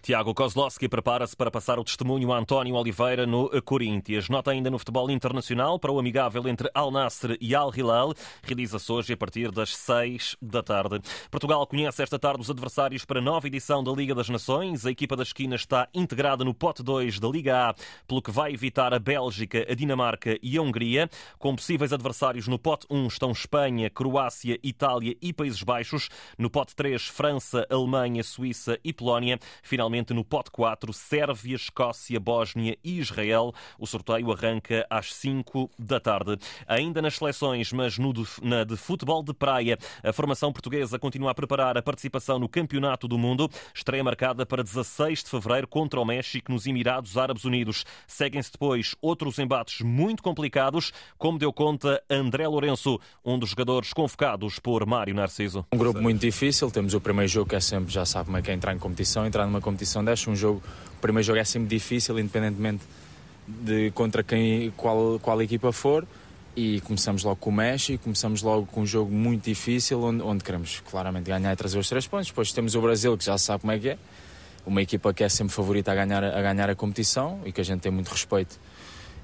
Tiago 0.06 0.32
Kozlowski 0.32 0.88
prepara-se 0.88 1.36
para 1.36 1.50
passar 1.50 1.80
o 1.80 1.84
testemunho 1.84 2.32
a 2.32 2.38
António 2.38 2.76
Oliveira 2.76 3.26
no 3.26 3.50
Corinthians. 3.62 4.28
Nota 4.28 4.52
ainda 4.52 4.70
no 4.70 4.78
futebol 4.78 5.10
internacional 5.10 5.80
para 5.80 5.90
o 5.90 5.98
amigável 5.98 6.46
entre 6.46 6.70
Al 6.72 6.92
Nasser 6.92 7.36
e 7.40 7.56
Al 7.56 7.74
Hilal. 7.74 8.14
Realiza-se 8.40 8.92
hoje 8.92 9.14
a 9.14 9.16
partir 9.16 9.50
das 9.50 9.76
6 9.76 10.36
da 10.40 10.62
tarde. 10.62 11.00
Portugal 11.28 11.66
conhece 11.66 12.04
esta 12.04 12.20
tarde 12.20 12.40
os 12.40 12.48
adversários 12.48 13.04
para 13.04 13.18
a 13.18 13.20
nova 13.20 13.48
edição 13.48 13.82
da 13.82 13.90
Liga 13.90 14.14
das 14.14 14.28
Nações. 14.28 14.86
A 14.86 14.92
equipa 14.92 15.16
da 15.16 15.24
esquina 15.24 15.56
está 15.56 15.88
integrada 15.92 16.44
no 16.44 16.54
pote 16.54 16.84
2 16.84 17.18
da 17.18 17.26
Liga 17.26 17.70
A, 17.70 17.74
pelo 18.06 18.22
que 18.22 18.30
vai 18.30 18.52
evitar 18.52 18.94
a 18.94 19.00
Bélgica, 19.00 19.66
a 19.68 19.74
Dinamarca 19.74 20.38
e 20.40 20.56
a 20.56 20.62
Hungria. 20.62 21.10
Com 21.36 21.56
possíveis 21.56 21.92
adversários 21.92 22.46
no 22.46 22.60
pote 22.60 22.86
1 22.88 23.08
estão 23.08 23.32
Espanha, 23.32 23.90
Croácia, 23.90 24.56
Itália 24.62 25.16
e 25.20 25.32
Países 25.32 25.64
Baixos. 25.64 26.08
No 26.38 26.48
pote 26.48 26.76
3, 26.76 27.08
França, 27.08 27.66
Alemanha, 27.68 28.22
Suíça 28.22 28.78
e 28.84 28.92
Polónia. 28.92 29.40
Finalmente, 29.64 29.95
no 30.14 30.24
pote 30.24 30.50
4, 30.50 30.92
Sérvia, 30.92 31.56
Escócia, 31.56 32.20
Bósnia 32.20 32.76
e 32.84 32.98
Israel. 32.98 33.52
O 33.78 33.86
sorteio 33.86 34.32
arranca 34.32 34.86
às 34.90 35.12
5 35.14 35.70
da 35.78 35.98
tarde. 35.98 36.36
Ainda 36.66 37.00
nas 37.00 37.16
seleções, 37.16 37.72
mas 37.72 37.98
no 37.98 38.12
de, 38.12 38.24
na 38.42 38.64
de 38.64 38.76
futebol 38.76 39.22
de 39.22 39.32
praia, 39.32 39.78
a 40.02 40.12
formação 40.12 40.52
portuguesa 40.52 40.98
continua 40.98 41.30
a 41.30 41.34
preparar 41.34 41.76
a 41.76 41.82
participação 41.82 42.38
no 42.38 42.48
Campeonato 42.48 43.08
do 43.08 43.18
Mundo. 43.18 43.48
Estreia 43.74 44.04
marcada 44.04 44.44
para 44.44 44.62
16 44.62 45.24
de 45.24 45.30
fevereiro 45.30 45.66
contra 45.66 46.00
o 46.00 46.04
México 46.04 46.52
nos 46.52 46.66
Emirados 46.66 47.16
Árabes 47.16 47.44
Unidos. 47.44 47.84
Seguem-se 48.06 48.52
depois 48.52 48.94
outros 49.00 49.38
embates 49.38 49.80
muito 49.80 50.22
complicados, 50.22 50.92
como 51.16 51.38
deu 51.38 51.52
conta 51.52 52.02
André 52.10 52.46
Lourenço, 52.46 53.00
um 53.24 53.38
dos 53.38 53.50
jogadores 53.50 53.92
convocados 53.92 54.58
por 54.58 54.84
Mário 54.86 55.14
Narciso. 55.14 55.66
Um 55.72 55.78
grupo 55.78 56.00
muito 56.00 56.20
difícil, 56.20 56.70
temos 56.70 56.94
o 56.94 57.00
primeiro 57.00 57.30
jogo 57.30 57.50
que 57.50 57.56
é 57.56 57.60
sempre, 57.60 57.92
já 57.92 58.04
sabe 58.04 58.26
como 58.26 58.36
é 58.36 58.42
que 58.42 58.50
é 58.50 58.54
entrar 58.54 58.74
em 58.74 58.78
competição, 58.78 59.26
entrar 59.26 59.46
numa 59.46 59.60
competição 59.60 59.85
desta, 60.04 60.30
um 60.30 60.36
jogo, 60.36 60.62
o 60.96 61.00
primeiro 61.00 61.26
jogo 61.26 61.38
é 61.38 61.44
sempre 61.44 61.68
difícil, 61.68 62.18
independentemente 62.18 62.82
de 63.46 63.90
contra 63.92 64.22
quem, 64.22 64.72
qual, 64.76 65.18
qual 65.20 65.40
equipa 65.40 65.72
for, 65.72 66.06
e 66.56 66.80
começamos 66.80 67.22
logo 67.22 67.36
com 67.36 67.50
o 67.50 67.52
México, 67.52 68.04
começamos 68.04 68.42
logo 68.42 68.66
com 68.66 68.80
um 68.80 68.86
jogo 68.86 69.12
muito 69.12 69.44
difícil, 69.44 70.02
onde, 70.02 70.22
onde 70.22 70.42
queremos 70.42 70.80
claramente 70.80 71.26
ganhar 71.26 71.52
e 71.52 71.56
trazer 71.56 71.78
os 71.78 71.88
três 71.88 72.06
pontos, 72.06 72.28
depois 72.28 72.52
temos 72.52 72.74
o 72.74 72.80
Brasil, 72.80 73.16
que 73.16 73.24
já 73.24 73.36
sabe 73.38 73.60
como 73.60 73.72
é 73.72 73.78
que 73.78 73.90
é, 73.90 73.98
uma 74.66 74.82
equipa 74.82 75.14
que 75.14 75.22
é 75.22 75.28
sempre 75.28 75.54
favorita 75.54 75.92
a 75.92 75.94
ganhar, 75.94 76.24
a 76.24 76.42
ganhar 76.42 76.68
a 76.68 76.74
competição 76.74 77.40
e 77.44 77.52
que 77.52 77.60
a 77.60 77.64
gente 77.64 77.80
tem 77.80 77.92
muito 77.92 78.08
respeito 78.08 78.58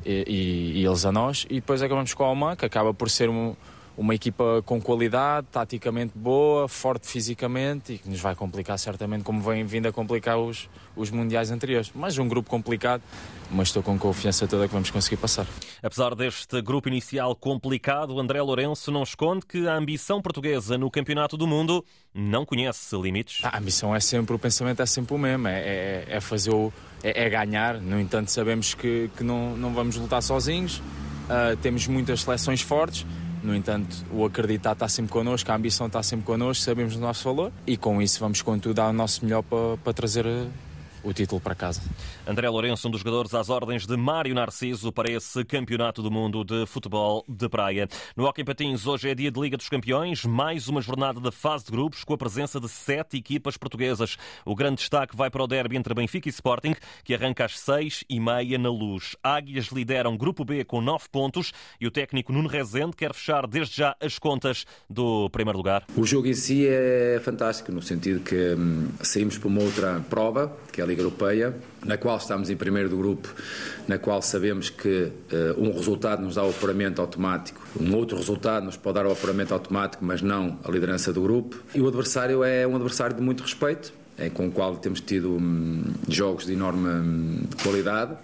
e, 0.04 0.24
e, 0.26 0.80
e 0.80 0.84
eles 0.84 1.04
a 1.04 1.10
nós. 1.10 1.46
E 1.50 1.54
depois 1.54 1.82
acabamos 1.82 2.14
com 2.14 2.22
a 2.22 2.28
Alman, 2.28 2.54
que 2.54 2.64
acaba 2.64 2.94
por 2.94 3.10
ser 3.10 3.28
um, 3.28 3.56
uma 3.96 4.14
equipa 4.14 4.62
com 4.64 4.80
qualidade, 4.80 5.46
taticamente 5.50 6.12
boa, 6.16 6.66
forte 6.66 7.06
fisicamente 7.06 7.94
e 7.94 7.98
que 7.98 8.08
nos 8.08 8.20
vai 8.20 8.34
complicar 8.34 8.78
certamente, 8.78 9.22
como 9.22 9.40
vem 9.40 9.64
vindo 9.64 9.86
a 9.86 9.92
complicar 9.92 10.38
os, 10.38 10.68
os 10.96 11.10
mundiais 11.10 11.50
anteriores. 11.50 11.90
Mais 11.94 12.16
um 12.18 12.26
grupo 12.26 12.48
complicado, 12.48 13.02
mas 13.50 13.68
estou 13.68 13.82
com 13.82 13.98
confiança 13.98 14.46
toda 14.48 14.66
que 14.66 14.72
vamos 14.72 14.90
conseguir 14.90 15.18
passar. 15.18 15.46
Apesar 15.82 16.14
deste 16.14 16.60
grupo 16.62 16.88
inicial 16.88 17.36
complicado, 17.36 18.18
André 18.18 18.40
Lourenço 18.40 18.90
não 18.90 19.02
esconde 19.02 19.44
que 19.46 19.68
a 19.68 19.74
ambição 19.74 20.22
portuguesa 20.22 20.78
no 20.78 20.90
Campeonato 20.90 21.36
do 21.36 21.46
Mundo 21.46 21.84
não 22.14 22.46
conhece 22.46 22.96
limites. 22.96 23.44
A 23.44 23.58
ambição 23.58 23.94
é 23.94 24.00
sempre, 24.00 24.34
o 24.34 24.38
pensamento 24.38 24.80
é 24.80 24.86
sempre 24.86 25.14
o 25.14 25.18
mesmo, 25.18 25.48
é, 25.48 25.60
é, 25.60 26.04
é 26.08 26.20
fazer 26.20 26.50
o. 26.50 26.72
É, 27.02 27.24
é, 27.24 27.28
ganhar. 27.28 27.80
No 27.80 27.98
entanto, 27.98 28.30
sabemos 28.30 28.74
que, 28.74 29.10
que 29.16 29.24
não, 29.24 29.56
não 29.56 29.74
vamos 29.74 29.96
lutar 29.96 30.22
sozinhos, 30.22 30.78
uh, 30.78 31.56
temos 31.60 31.88
muitas 31.88 32.22
seleções 32.22 32.62
fortes 32.62 33.04
no 33.42 33.54
entanto, 33.54 33.96
o 34.12 34.24
acreditar 34.24 34.72
está 34.72 34.88
sempre 34.88 35.12
connosco, 35.12 35.50
a 35.50 35.54
ambição 35.54 35.86
está 35.86 36.02
sempre 36.02 36.24
connosco, 36.24 36.64
sabemos 36.64 36.96
o 36.96 37.00
nosso 37.00 37.24
valor 37.24 37.52
e 37.66 37.76
com 37.76 38.00
isso 38.00 38.20
vamos, 38.20 38.40
contudo, 38.42 38.74
dar 38.74 38.88
o 38.88 38.92
nosso 38.92 39.24
melhor 39.24 39.42
para, 39.42 39.76
para 39.82 39.92
trazer 39.92 40.26
o 41.02 41.12
título 41.12 41.40
para 41.40 41.54
casa. 41.54 41.82
André 42.26 42.48
Lourenço, 42.48 42.88
um 42.88 42.90
dos 42.90 43.00
jogadores 43.00 43.34
às 43.34 43.48
ordens 43.48 43.86
de 43.86 43.96
Mário 43.96 44.34
Narciso 44.34 44.92
para 44.92 45.10
esse 45.10 45.44
Campeonato 45.44 46.02
do 46.02 46.10
Mundo 46.10 46.44
de 46.44 46.66
Futebol 46.66 47.24
de 47.28 47.48
Praia. 47.48 47.88
No 48.16 48.24
Hockey 48.24 48.44
Patins, 48.44 48.86
hoje 48.86 49.10
é 49.10 49.14
dia 49.14 49.30
de 49.30 49.40
Liga 49.40 49.56
dos 49.56 49.68
Campeões, 49.68 50.24
mais 50.24 50.68
uma 50.68 50.80
jornada 50.80 51.20
da 51.20 51.32
fase 51.32 51.64
de 51.64 51.70
grupos 51.72 52.04
com 52.04 52.14
a 52.14 52.18
presença 52.18 52.60
de 52.60 52.68
sete 52.68 53.16
equipas 53.16 53.56
portuguesas. 53.56 54.16
O 54.44 54.54
grande 54.54 54.76
destaque 54.76 55.16
vai 55.16 55.30
para 55.30 55.42
o 55.42 55.46
derby 55.46 55.76
entre 55.76 55.94
Benfica 55.94 56.28
e 56.28 56.30
Sporting, 56.30 56.74
que 57.04 57.14
arranca 57.14 57.44
às 57.44 57.58
seis 57.58 58.04
e 58.08 58.20
meia 58.20 58.58
na 58.58 58.70
luz. 58.70 59.16
Águias 59.22 59.66
lideram 59.66 60.16
Grupo 60.16 60.44
B 60.44 60.64
com 60.64 60.80
nove 60.80 61.04
pontos 61.10 61.52
e 61.80 61.86
o 61.86 61.90
técnico 61.90 62.32
Nuno 62.32 62.48
Rezende 62.48 62.96
quer 62.96 63.12
fechar 63.12 63.46
desde 63.46 63.76
já 63.76 63.96
as 64.00 64.18
contas 64.18 64.64
do 64.88 65.28
primeiro 65.30 65.56
lugar. 65.56 65.84
O 65.96 66.04
jogo 66.04 66.26
em 66.28 66.34
si 66.34 66.66
é 66.66 67.20
fantástico, 67.24 67.72
no 67.72 67.82
sentido 67.82 68.20
que 68.20 68.54
hum, 68.54 68.88
saímos 69.00 69.38
para 69.38 69.48
uma 69.48 69.62
outra 69.62 70.00
prova, 70.08 70.56
que 70.72 70.80
é 70.80 70.84
a 70.84 70.86
Liga 70.92 71.02
Europeia, 71.02 71.54
na 71.84 71.96
qual 71.96 72.16
estamos 72.16 72.50
em 72.50 72.56
primeiro 72.56 72.88
do 72.88 72.96
grupo, 72.96 73.28
na 73.88 73.98
qual 73.98 74.20
sabemos 74.22 74.70
que 74.70 75.10
uh, 75.32 75.60
um 75.60 75.72
resultado 75.72 76.22
nos 76.22 76.34
dá 76.34 76.44
o 76.44 76.50
apuramento 76.50 77.00
automático, 77.00 77.60
um 77.80 77.94
outro 77.94 78.16
resultado 78.16 78.64
nos 78.64 78.76
pode 78.76 78.94
dar 78.96 79.06
o 79.06 79.12
apuramento 79.12 79.54
automático, 79.54 80.04
mas 80.04 80.22
não 80.22 80.58
a 80.64 80.70
liderança 80.70 81.12
do 81.12 81.22
grupo. 81.22 81.56
E 81.74 81.80
o 81.80 81.88
adversário 81.88 82.44
é 82.44 82.66
um 82.66 82.74
adversário 82.76 83.16
de 83.16 83.22
muito 83.22 83.42
respeito, 83.42 83.92
com 84.30 84.48
o 84.48 84.50
qual 84.50 84.76
temos 84.76 85.00
tido 85.00 85.32
um, 85.32 85.82
jogos 86.08 86.46
de 86.46 86.52
enorme 86.52 86.88
um, 86.88 87.42
qualidade. 87.62 88.16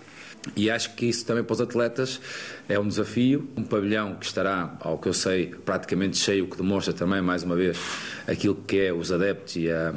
E 0.57 0.71
acho 0.71 0.95
que 0.95 1.07
isso 1.07 1.27
também 1.27 1.45
para 1.45 1.53
os 1.53 1.61
atletas 1.61 2.21
é 2.69 2.79
um 2.79 2.87
desafio. 2.87 3.49
Um 3.57 3.65
pavilhão 3.65 4.15
que 4.15 4.27
estará, 4.27 4.77
ao 4.81 4.99
que 4.99 5.09
eu 5.09 5.15
sei, 5.15 5.47
praticamente 5.47 6.17
cheio, 6.17 6.45
o 6.45 6.49
que 6.49 6.57
demonstra 6.57 6.93
também, 6.93 7.21
mais 7.21 7.43
uma 7.43 7.57
vez, 7.57 7.79
aquilo 8.27 8.55
que 8.55 8.79
é 8.79 8.93
os 8.93 9.11
adeptos 9.11 9.57
e 9.57 9.71
a, 9.71 9.93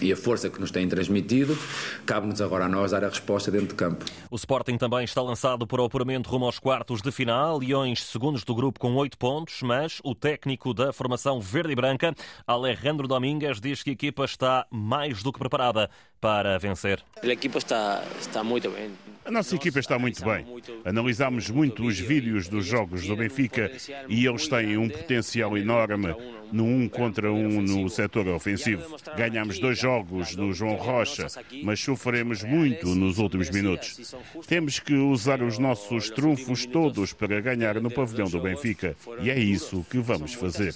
e 0.00 0.12
a 0.12 0.16
força 0.16 0.50
que 0.50 0.60
nos 0.60 0.70
têm 0.70 0.88
transmitido. 0.88 1.56
Cabe-nos 2.04 2.40
agora 2.40 2.64
a 2.64 2.68
nós 2.68 2.90
dar 2.90 3.04
a 3.04 3.08
resposta 3.08 3.50
dentro 3.50 3.68
de 3.68 3.74
campo. 3.74 4.04
O 4.30 4.36
Sporting 4.36 4.76
também 4.76 5.04
está 5.04 5.22
lançado 5.22 5.66
para 5.66 5.80
o 5.80 5.84
apuramento 5.84 6.28
rumo 6.28 6.46
aos 6.46 6.58
quartos 6.58 7.00
de 7.00 7.12
final. 7.12 7.58
Leões, 7.58 8.04
segundos 8.04 8.44
do 8.44 8.54
grupo, 8.54 8.80
com 8.80 8.94
oito 8.96 9.16
pontos, 9.18 9.62
mas 9.62 10.00
o 10.04 10.14
técnico 10.14 10.74
da 10.74 10.92
formação 10.92 11.40
verde 11.40 11.72
e 11.72 11.76
branca, 11.76 12.14
Alejandro 12.46 13.06
Domingues, 13.06 13.60
diz 13.60 13.82
que 13.82 13.90
a 13.90 13.92
equipa 13.92 14.24
está 14.24 14.66
mais 14.70 15.22
do 15.22 15.32
que 15.32 15.35
preparada 15.38 15.90
para 16.20 16.58
vencer. 16.58 17.02
A 17.22 17.26
equipa 17.26 17.58
está, 17.58 18.02
está 18.20 18.42
muito 18.42 18.70
bem. 18.70 18.90
A 19.24 19.30
nossa 19.30 19.56
equipa 19.56 19.80
está 19.80 19.98
muito 19.98 20.24
bem. 20.24 20.46
Analisamos 20.84 21.50
muito 21.50 21.84
os 21.84 21.98
vídeos 21.98 22.46
dos 22.46 22.64
jogos 22.64 23.04
do 23.06 23.16
Benfica 23.16 23.72
e 24.08 24.24
eles 24.24 24.46
têm 24.46 24.76
um 24.76 24.88
potencial 24.88 25.58
enorme 25.58 26.14
no 26.52 26.64
um 26.64 26.88
contra 26.88 27.32
um 27.32 27.60
no 27.60 27.88
setor 27.88 28.28
ofensivo. 28.28 28.96
Ganhamos 29.16 29.58
dois 29.58 29.78
jogos 29.78 30.36
no 30.36 30.52
João 30.52 30.76
Rocha, 30.76 31.26
mas 31.64 31.80
sofremos 31.80 32.44
muito 32.44 32.86
nos 32.94 33.18
últimos 33.18 33.50
minutos. 33.50 34.14
Temos 34.46 34.78
que 34.78 34.94
usar 34.94 35.42
os 35.42 35.58
nossos 35.58 36.08
trunfos 36.08 36.64
todos 36.64 37.12
para 37.12 37.40
ganhar 37.40 37.80
no 37.80 37.90
pavilhão 37.90 38.28
do 38.28 38.38
Benfica 38.40 38.96
e 39.20 39.28
é 39.28 39.38
isso 39.38 39.84
que 39.90 39.98
vamos 39.98 40.34
fazer. 40.34 40.74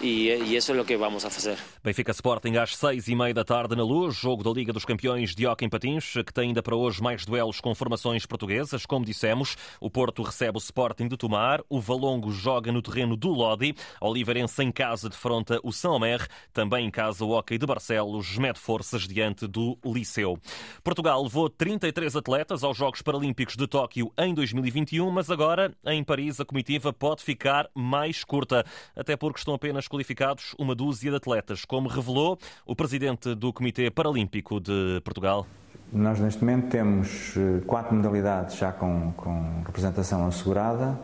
E 0.00 0.28
isso 0.56 0.72
é 0.72 0.80
o 0.80 0.84
que 0.84 0.96
vamos 0.96 1.24
fazer. 1.24 1.58
Benfica 1.82 2.12
Sporting 2.12 2.56
às 2.56 2.76
seis 2.76 3.08
e 3.08 3.16
meia 3.16 3.34
da 3.34 3.44
tarde 3.44 3.74
na 3.74 3.82
Luz, 3.82 4.21
jogo 4.22 4.44
da 4.44 4.50
Liga 4.52 4.72
dos 4.72 4.84
Campeões 4.84 5.34
de 5.34 5.48
Hockey 5.48 5.64
em 5.64 5.68
Patins, 5.68 6.12
que 6.24 6.32
tem 6.32 6.50
ainda 6.50 6.62
para 6.62 6.76
hoje 6.76 7.02
mais 7.02 7.26
duelos 7.26 7.60
com 7.60 7.74
formações 7.74 8.24
portuguesas. 8.24 8.86
Como 8.86 9.04
dissemos, 9.04 9.56
o 9.80 9.90
Porto 9.90 10.22
recebe 10.22 10.58
o 10.58 10.60
Sporting 10.60 11.08
de 11.08 11.16
Tomar, 11.16 11.60
o 11.68 11.80
Valongo 11.80 12.30
joga 12.30 12.70
no 12.70 12.80
terreno 12.80 13.16
do 13.16 13.30
Lodi, 13.30 13.74
Oliveirense 14.00 14.62
em 14.62 14.70
casa 14.70 15.08
defronta 15.08 15.58
o 15.64 15.72
São 15.72 15.94
Omer, 15.94 16.24
também 16.52 16.86
em 16.86 16.90
casa 16.90 17.24
o 17.24 17.30
Hockey 17.30 17.58
de 17.58 17.66
Barcelos 17.66 18.38
mede 18.38 18.60
forças 18.60 19.08
diante 19.08 19.48
do 19.48 19.76
Liceu. 19.84 20.38
Portugal 20.84 21.20
levou 21.20 21.50
33 21.50 22.14
atletas 22.14 22.62
aos 22.62 22.76
Jogos 22.76 23.02
Paralímpicos 23.02 23.56
de 23.56 23.66
Tóquio 23.66 24.12
em 24.16 24.32
2021, 24.32 25.10
mas 25.10 25.32
agora 25.32 25.74
em 25.84 26.04
Paris 26.04 26.38
a 26.38 26.44
comitiva 26.44 26.92
pode 26.92 27.24
ficar 27.24 27.68
mais 27.74 28.22
curta, 28.22 28.64
até 28.94 29.16
porque 29.16 29.40
estão 29.40 29.54
apenas 29.54 29.88
qualificados 29.88 30.54
uma 30.56 30.76
dúzia 30.76 31.10
de 31.10 31.16
atletas, 31.16 31.64
como 31.64 31.88
revelou 31.88 32.38
o 32.64 32.76
presidente 32.76 33.34
do 33.34 33.52
Comitê 33.52 33.90
Paralímpico 33.90 34.11
de 34.60 35.00
Portugal. 35.04 35.46
Nós, 35.92 36.18
neste 36.18 36.42
momento, 36.42 36.70
temos 36.70 37.34
eh, 37.36 37.60
quatro 37.66 37.94
modalidades 37.94 38.56
já 38.56 38.72
com, 38.72 39.12
com 39.16 39.62
representação 39.66 40.26
assegurada, 40.26 40.98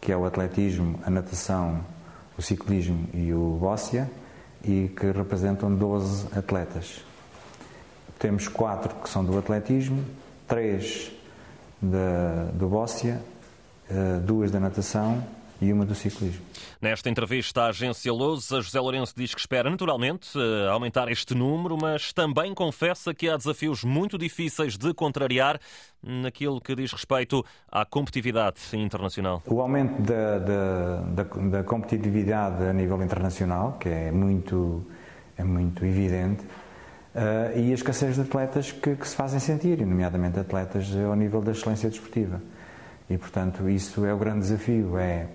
que 0.00 0.10
é 0.10 0.16
o 0.16 0.24
atletismo, 0.24 0.98
a 1.04 1.10
natação, 1.10 1.84
o 2.36 2.42
ciclismo 2.42 3.08
e 3.14 3.32
o 3.32 3.58
bóssia, 3.60 4.10
e 4.64 4.88
que 4.96 5.10
representam 5.12 5.72
12 5.74 6.36
atletas. 6.36 7.04
Temos 8.18 8.48
quatro 8.48 8.94
que 8.96 9.08
são 9.08 9.24
do 9.24 9.38
atletismo, 9.38 10.04
três 10.48 11.12
da, 11.80 12.50
do 12.52 12.68
bóssia, 12.68 13.22
eh, 13.88 14.18
duas 14.20 14.50
da 14.50 14.58
natação 14.58 15.22
e 15.60 15.72
uma 15.72 15.84
do 15.84 15.94
ciclismo. 15.94 16.40
Nesta 16.80 17.10
entrevista 17.10 17.62
à 17.62 17.66
agência 17.68 18.12
Lousa, 18.12 18.60
José 18.60 18.80
Lourenço 18.80 19.14
diz 19.16 19.34
que 19.34 19.40
espera 19.40 19.68
naturalmente 19.68 20.30
eh, 20.38 20.68
aumentar 20.68 21.10
este 21.10 21.34
número, 21.34 21.76
mas 21.80 22.12
também 22.12 22.54
confessa 22.54 23.12
que 23.12 23.28
há 23.28 23.36
desafios 23.36 23.82
muito 23.82 24.16
difíceis 24.16 24.76
de 24.76 24.94
contrariar 24.94 25.58
naquilo 26.02 26.60
que 26.60 26.74
diz 26.74 26.92
respeito 26.92 27.44
à 27.70 27.84
competitividade 27.84 28.60
internacional. 28.74 29.42
O 29.46 29.60
aumento 29.60 30.00
da, 30.02 30.38
da, 30.38 30.96
da, 31.00 31.22
da 31.24 31.64
competitividade 31.64 32.62
a 32.64 32.72
nível 32.72 33.02
internacional, 33.02 33.76
que 33.80 33.88
é 33.88 34.12
muito, 34.12 34.86
é 35.36 35.42
muito 35.42 35.84
evidente, 35.84 36.44
uh, 36.44 37.58
e 37.58 37.72
a 37.72 37.74
escassez 37.74 38.14
de 38.14 38.22
atletas 38.22 38.70
que, 38.70 38.94
que 38.94 39.08
se 39.08 39.16
fazem 39.16 39.40
sentir, 39.40 39.84
nomeadamente 39.84 40.38
atletas 40.38 40.94
ao 40.96 41.16
nível 41.16 41.40
da 41.40 41.50
excelência 41.50 41.90
desportiva. 41.90 42.40
E, 43.10 43.16
portanto, 43.16 43.68
isso 43.68 44.04
é 44.04 44.12
o 44.12 44.18
grande 44.18 44.40
desafio, 44.40 44.98
é 44.98 45.26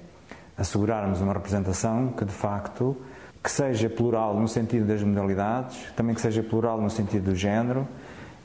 assegurarmos 0.57 1.22
uma 1.22 1.33
representação 1.33 2.10
que 2.10 2.25
de 2.25 2.31
facto 2.31 2.98
que 3.43 3.51
seja 3.51 3.89
plural 3.89 4.39
no 4.39 4.48
sentido 4.48 4.88
das 4.88 5.03
modalidades, 5.03 5.77
também 5.95 6.15
que 6.15 6.22
seja 6.22 6.41
plural 6.41 6.81
no 6.81 6.89
sentido 6.89 7.31
do 7.31 7.36
género, 7.36 7.88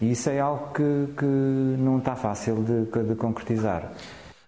e 0.00 0.10
isso 0.10 0.28
é 0.28 0.40
algo 0.40 0.72
que, 0.72 1.14
que 1.16 1.24
não 1.24 1.98
está 1.98 2.16
fácil 2.16 2.64
de, 2.64 2.84
de 3.04 3.14
concretizar. 3.14 3.92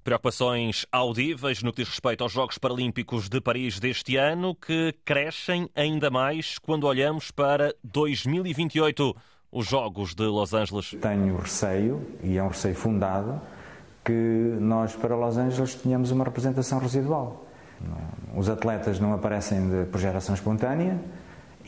Preocupações 0.03 0.87
audíveis 0.91 1.63
no 1.63 1.73
que 1.73 1.83
diz 1.83 1.91
respeito 1.91 2.25
aos 2.25 2.33
Jogos 2.33 2.59
Paralímpicos 2.59 3.29
de 3.29 3.41
Paris 3.41 3.79
deste 3.79 4.17
ano, 4.17 4.55
que 4.55 4.95
crescem 5.05 5.69
ainda 5.77 6.11
mais 6.11 6.59
quando 6.59 6.85
olhamos 6.85 7.31
para 7.31 7.75
2028 7.85 9.15
os 9.53 9.67
Jogos 9.67 10.15
de 10.15 10.25
Los 10.25 10.55
Angeles. 10.55 10.97
Tenho 11.01 11.37
receio, 11.37 12.07
e 12.23 12.39
é 12.39 12.43
um 12.43 12.49
receio 12.49 12.75
fundado, 12.75 13.41
que 14.05 14.13
nós 14.61 14.97
para 14.97 15.15
Los 15.15 15.37
Angeles 15.37 15.75
tenhamos 15.75 16.11
uma 16.11 16.25
representação 16.25 16.79
residual. 16.79 17.50
Os 18.35 18.49
atletas 18.49 19.01
não 19.01 19.13
aparecem 19.13 19.69
de, 19.69 19.87
por 19.87 20.01
geração 20.01 20.35
espontânea 20.35 20.99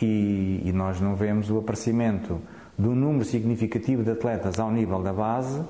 e, 0.01 0.63
e 0.65 0.73
nós 0.73 1.01
não 1.01 1.15
vemos 1.15 1.51
o 1.51 1.59
aparecimento 1.59 2.41
de 2.79 2.89
um 2.89 2.95
número 2.95 3.25
significativo 3.25 4.03
de 4.03 4.11
atletas 4.11 4.59
ao 4.59 4.71
nível 4.71 5.03
da 5.03 5.13
base 5.13 5.63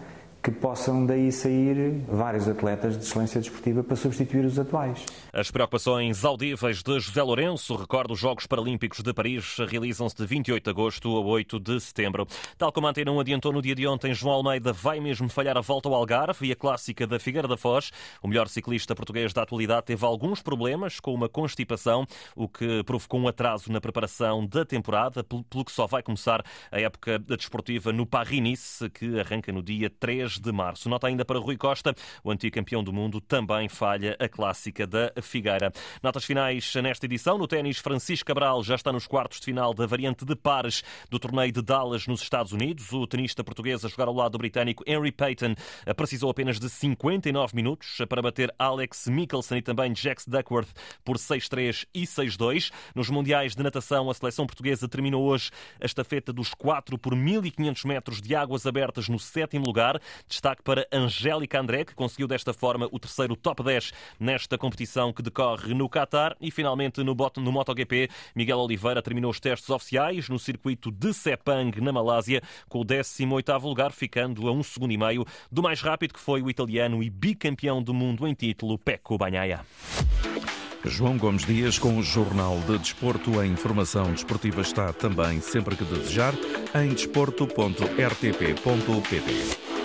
que 0.43 0.51
possam 0.51 1.07
daí 1.07 1.31
sair 1.31 2.03
vários 2.09 2.49
atletas 2.49 2.99
de 2.99 3.05
excelência 3.05 3.41
desportiva 3.41 3.85
para 3.85 3.95
substituir 3.95 4.45
os 4.45 4.59
atuais. 4.59 5.07
As 5.33 5.53
preocupações 5.53 6.25
audíveis 6.25 6.83
de 6.83 6.99
José 6.99 7.23
Lourenço, 7.23 7.77
recordo, 7.77 8.13
os 8.13 8.19
Jogos 8.19 8.47
Paralímpicos 8.47 9.01
de 9.01 9.15
Paris 9.15 9.57
realizam-se 9.69 10.17
de 10.17 10.27
28 10.27 10.65
de 10.65 10.71
agosto 10.71 11.17
a 11.17 11.21
8 11.21 11.61
de 11.61 11.79
setembro. 11.79 12.27
Tal 12.59 12.73
como 12.73 12.89
a 12.89 12.91
Antena 12.91 13.13
1 13.13 13.21
adiantou 13.21 13.53
no 13.53 13.63
dia 13.63 13.75
de 13.75 13.87
ontem, 13.87 14.13
João 14.13 14.35
Almeida 14.35 14.73
vai 14.73 14.99
mesmo 14.99 15.29
falhar 15.29 15.57
a 15.57 15.61
volta 15.61 15.89
ao 15.89 15.95
Algarve 15.95 16.49
e 16.49 16.53
a 16.53 16.57
clássica 16.57 17.07
da 17.07 17.21
Figueira 17.21 17.47
da 17.47 17.57
Foz. 17.57 17.93
O 18.21 18.27
melhor 18.27 18.49
ciclista 18.49 18.97
português 18.97 19.33
da 19.33 19.43
atualidade 19.43 19.87
teve 19.87 20.05
alguns 20.05 20.43
problemas 20.43 20.99
com 20.99 21.15
uma 21.15 21.29
constipação, 21.29 22.05
o 22.35 22.49
que 22.49 22.83
provocou 22.83 23.21
um 23.21 23.29
atraso 23.29 23.71
na 23.71 23.81
preparação 23.81 24.45
da 24.45 24.65
temporada, 24.65 25.23
pelo 25.23 25.65
que 25.65 25.71
só 25.71 25.87
vai 25.87 26.03
começar 26.03 26.45
a 26.71 26.81
época 26.81 27.21
desportiva 27.21 27.93
no 27.93 28.05
Paris-Nice, 28.05 28.91
que 28.91 29.21
arranca 29.21 29.53
no 29.53 29.63
dia 29.63 29.89
3 29.89 30.32
de 30.39 30.53
março. 30.53 30.89
Nota 30.89 31.07
ainda 31.07 31.25
para 31.25 31.39
Rui 31.39 31.57
Costa, 31.57 31.95
o 32.23 32.31
antigo 32.31 32.55
campeão 32.55 32.83
do 32.83 32.93
mundo, 32.93 33.21
também 33.21 33.69
falha 33.69 34.17
a 34.19 34.29
clássica 34.29 34.87
da 34.87 35.13
Figueira. 35.21 35.73
Notas 36.03 36.25
finais 36.25 36.75
nesta 36.77 37.07
edição. 37.07 37.39
No 37.39 37.47
ténis, 37.47 37.79
Francisco 37.79 38.27
Cabral 38.27 38.63
já 38.63 38.75
está 38.75 38.93
nos 38.93 39.07
quartos 39.07 39.41
de 39.41 39.47
final 39.47 39.75
da 39.75 39.87
variante 39.87 40.25
de 40.25 40.35
pares 40.35 40.83
do 41.11 41.19
torneio 41.19 41.53
de 41.53 41.63
Dallas 41.63 42.07
nos 42.07 42.23
Estados 42.23 42.53
Unidos. 42.53 42.93
O 42.93 43.07
tenista 43.07 43.45
português 43.45 43.85
a 43.85 43.89
jogar 43.89 44.09
ao 44.09 44.15
lado 44.15 44.33
do 44.33 44.39
britânico 44.39 44.85
Henry 44.87 45.13
Payton 45.13 45.55
precisou 45.97 46.31
apenas 46.31 46.59
de 46.59 46.69
59 46.69 47.55
minutos 47.55 47.99
para 48.09 48.23
bater 48.23 48.53
Alex 48.59 49.09
Michelson 49.09 49.57
e 49.57 49.63
também 49.63 49.95
Jax 49.95 50.27
Duckworth 50.27 50.71
por 51.05 51.17
6-3 51.17 51.87
e 51.95 52.03
6-2. 52.03 52.71
Nos 52.95 53.11
Mundiais 53.11 53.55
de 53.55 53.63
Natação, 53.63 54.11
a 54.11 54.15
seleção 54.15 54.47
portuguesa 54.47 54.89
terminou 54.89 55.25
hoje 55.25 55.51
a 55.81 55.87
estafeta 55.87 56.33
dos 56.33 56.55
4 56.55 56.99
por 56.99 57.15
1500 57.15 57.85
metros 57.85 58.21
de 58.21 58.35
águas 58.35 58.67
abertas 58.67 59.09
no 59.09 59.19
sétimo 59.19 59.65
lugar. 59.65 60.01
Destaque 60.29 60.63
para 60.63 60.87
Angélica 60.93 61.61
André, 61.61 61.85
que 61.85 61.95
conseguiu 61.95 62.27
desta 62.27 62.53
forma 62.53 62.89
o 62.91 62.99
terceiro 62.99 63.37
top 63.37 63.63
10 63.63 63.93
nesta 64.19 64.57
competição 64.57 65.13
que 65.13 65.23
decorre 65.23 65.75
no 65.75 65.89
Qatar. 65.89 66.37
E 66.41 66.51
finalmente 66.51 67.03
no, 67.03 67.15
no 67.15 67.53
MotoGP, 67.53 68.09
Miguel 68.35 68.59
Oliveira 68.59 69.03
terminou 69.03 69.31
os 69.31 69.41
testes 69.41 69.71
oficiais 69.71 70.29
no 70.29 70.39
circuito 70.39 70.91
de 70.91 71.13
Sepang, 71.13 71.81
na 71.81 71.93
Malásia, 71.93 72.43
com 72.69 72.81
o 72.81 72.85
18º 72.85 73.63
lugar, 73.63 73.93
ficando 73.93 74.49
a 74.49 74.53
um 74.53 74.63
segundo 74.63 74.93
e 74.93 74.99
meio 74.99 75.25
do 75.51 75.63
mais 75.63 75.81
rápido 75.81 76.15
que 76.15 76.21
foi 76.21 76.43
o 76.43 76.51
italiano 76.51 77.03
e 77.03 77.11
bicampeão 77.11 77.83
do 77.83 77.95
mundo 77.95 78.27
em 78.27 78.35
título, 78.35 78.79
Pecco 78.79 79.19
Bagnaia. 79.19 79.61
João 80.85 81.17
Gomes 81.17 81.47
Dias 81.47 81.79
com 81.79 81.97
o 81.97 82.03
Jornal 82.03 82.59
de 82.67 82.77
Desporto. 82.79 83.39
A 83.39 83.47
informação 83.47 84.11
desportiva 84.11 84.63
está 84.63 84.93
também, 84.93 85.41
sempre 85.41 85.77
que 85.77 85.85
desejar, 85.85 86.35
em 86.75 86.89
desporto.rtp.pt. 86.89 89.82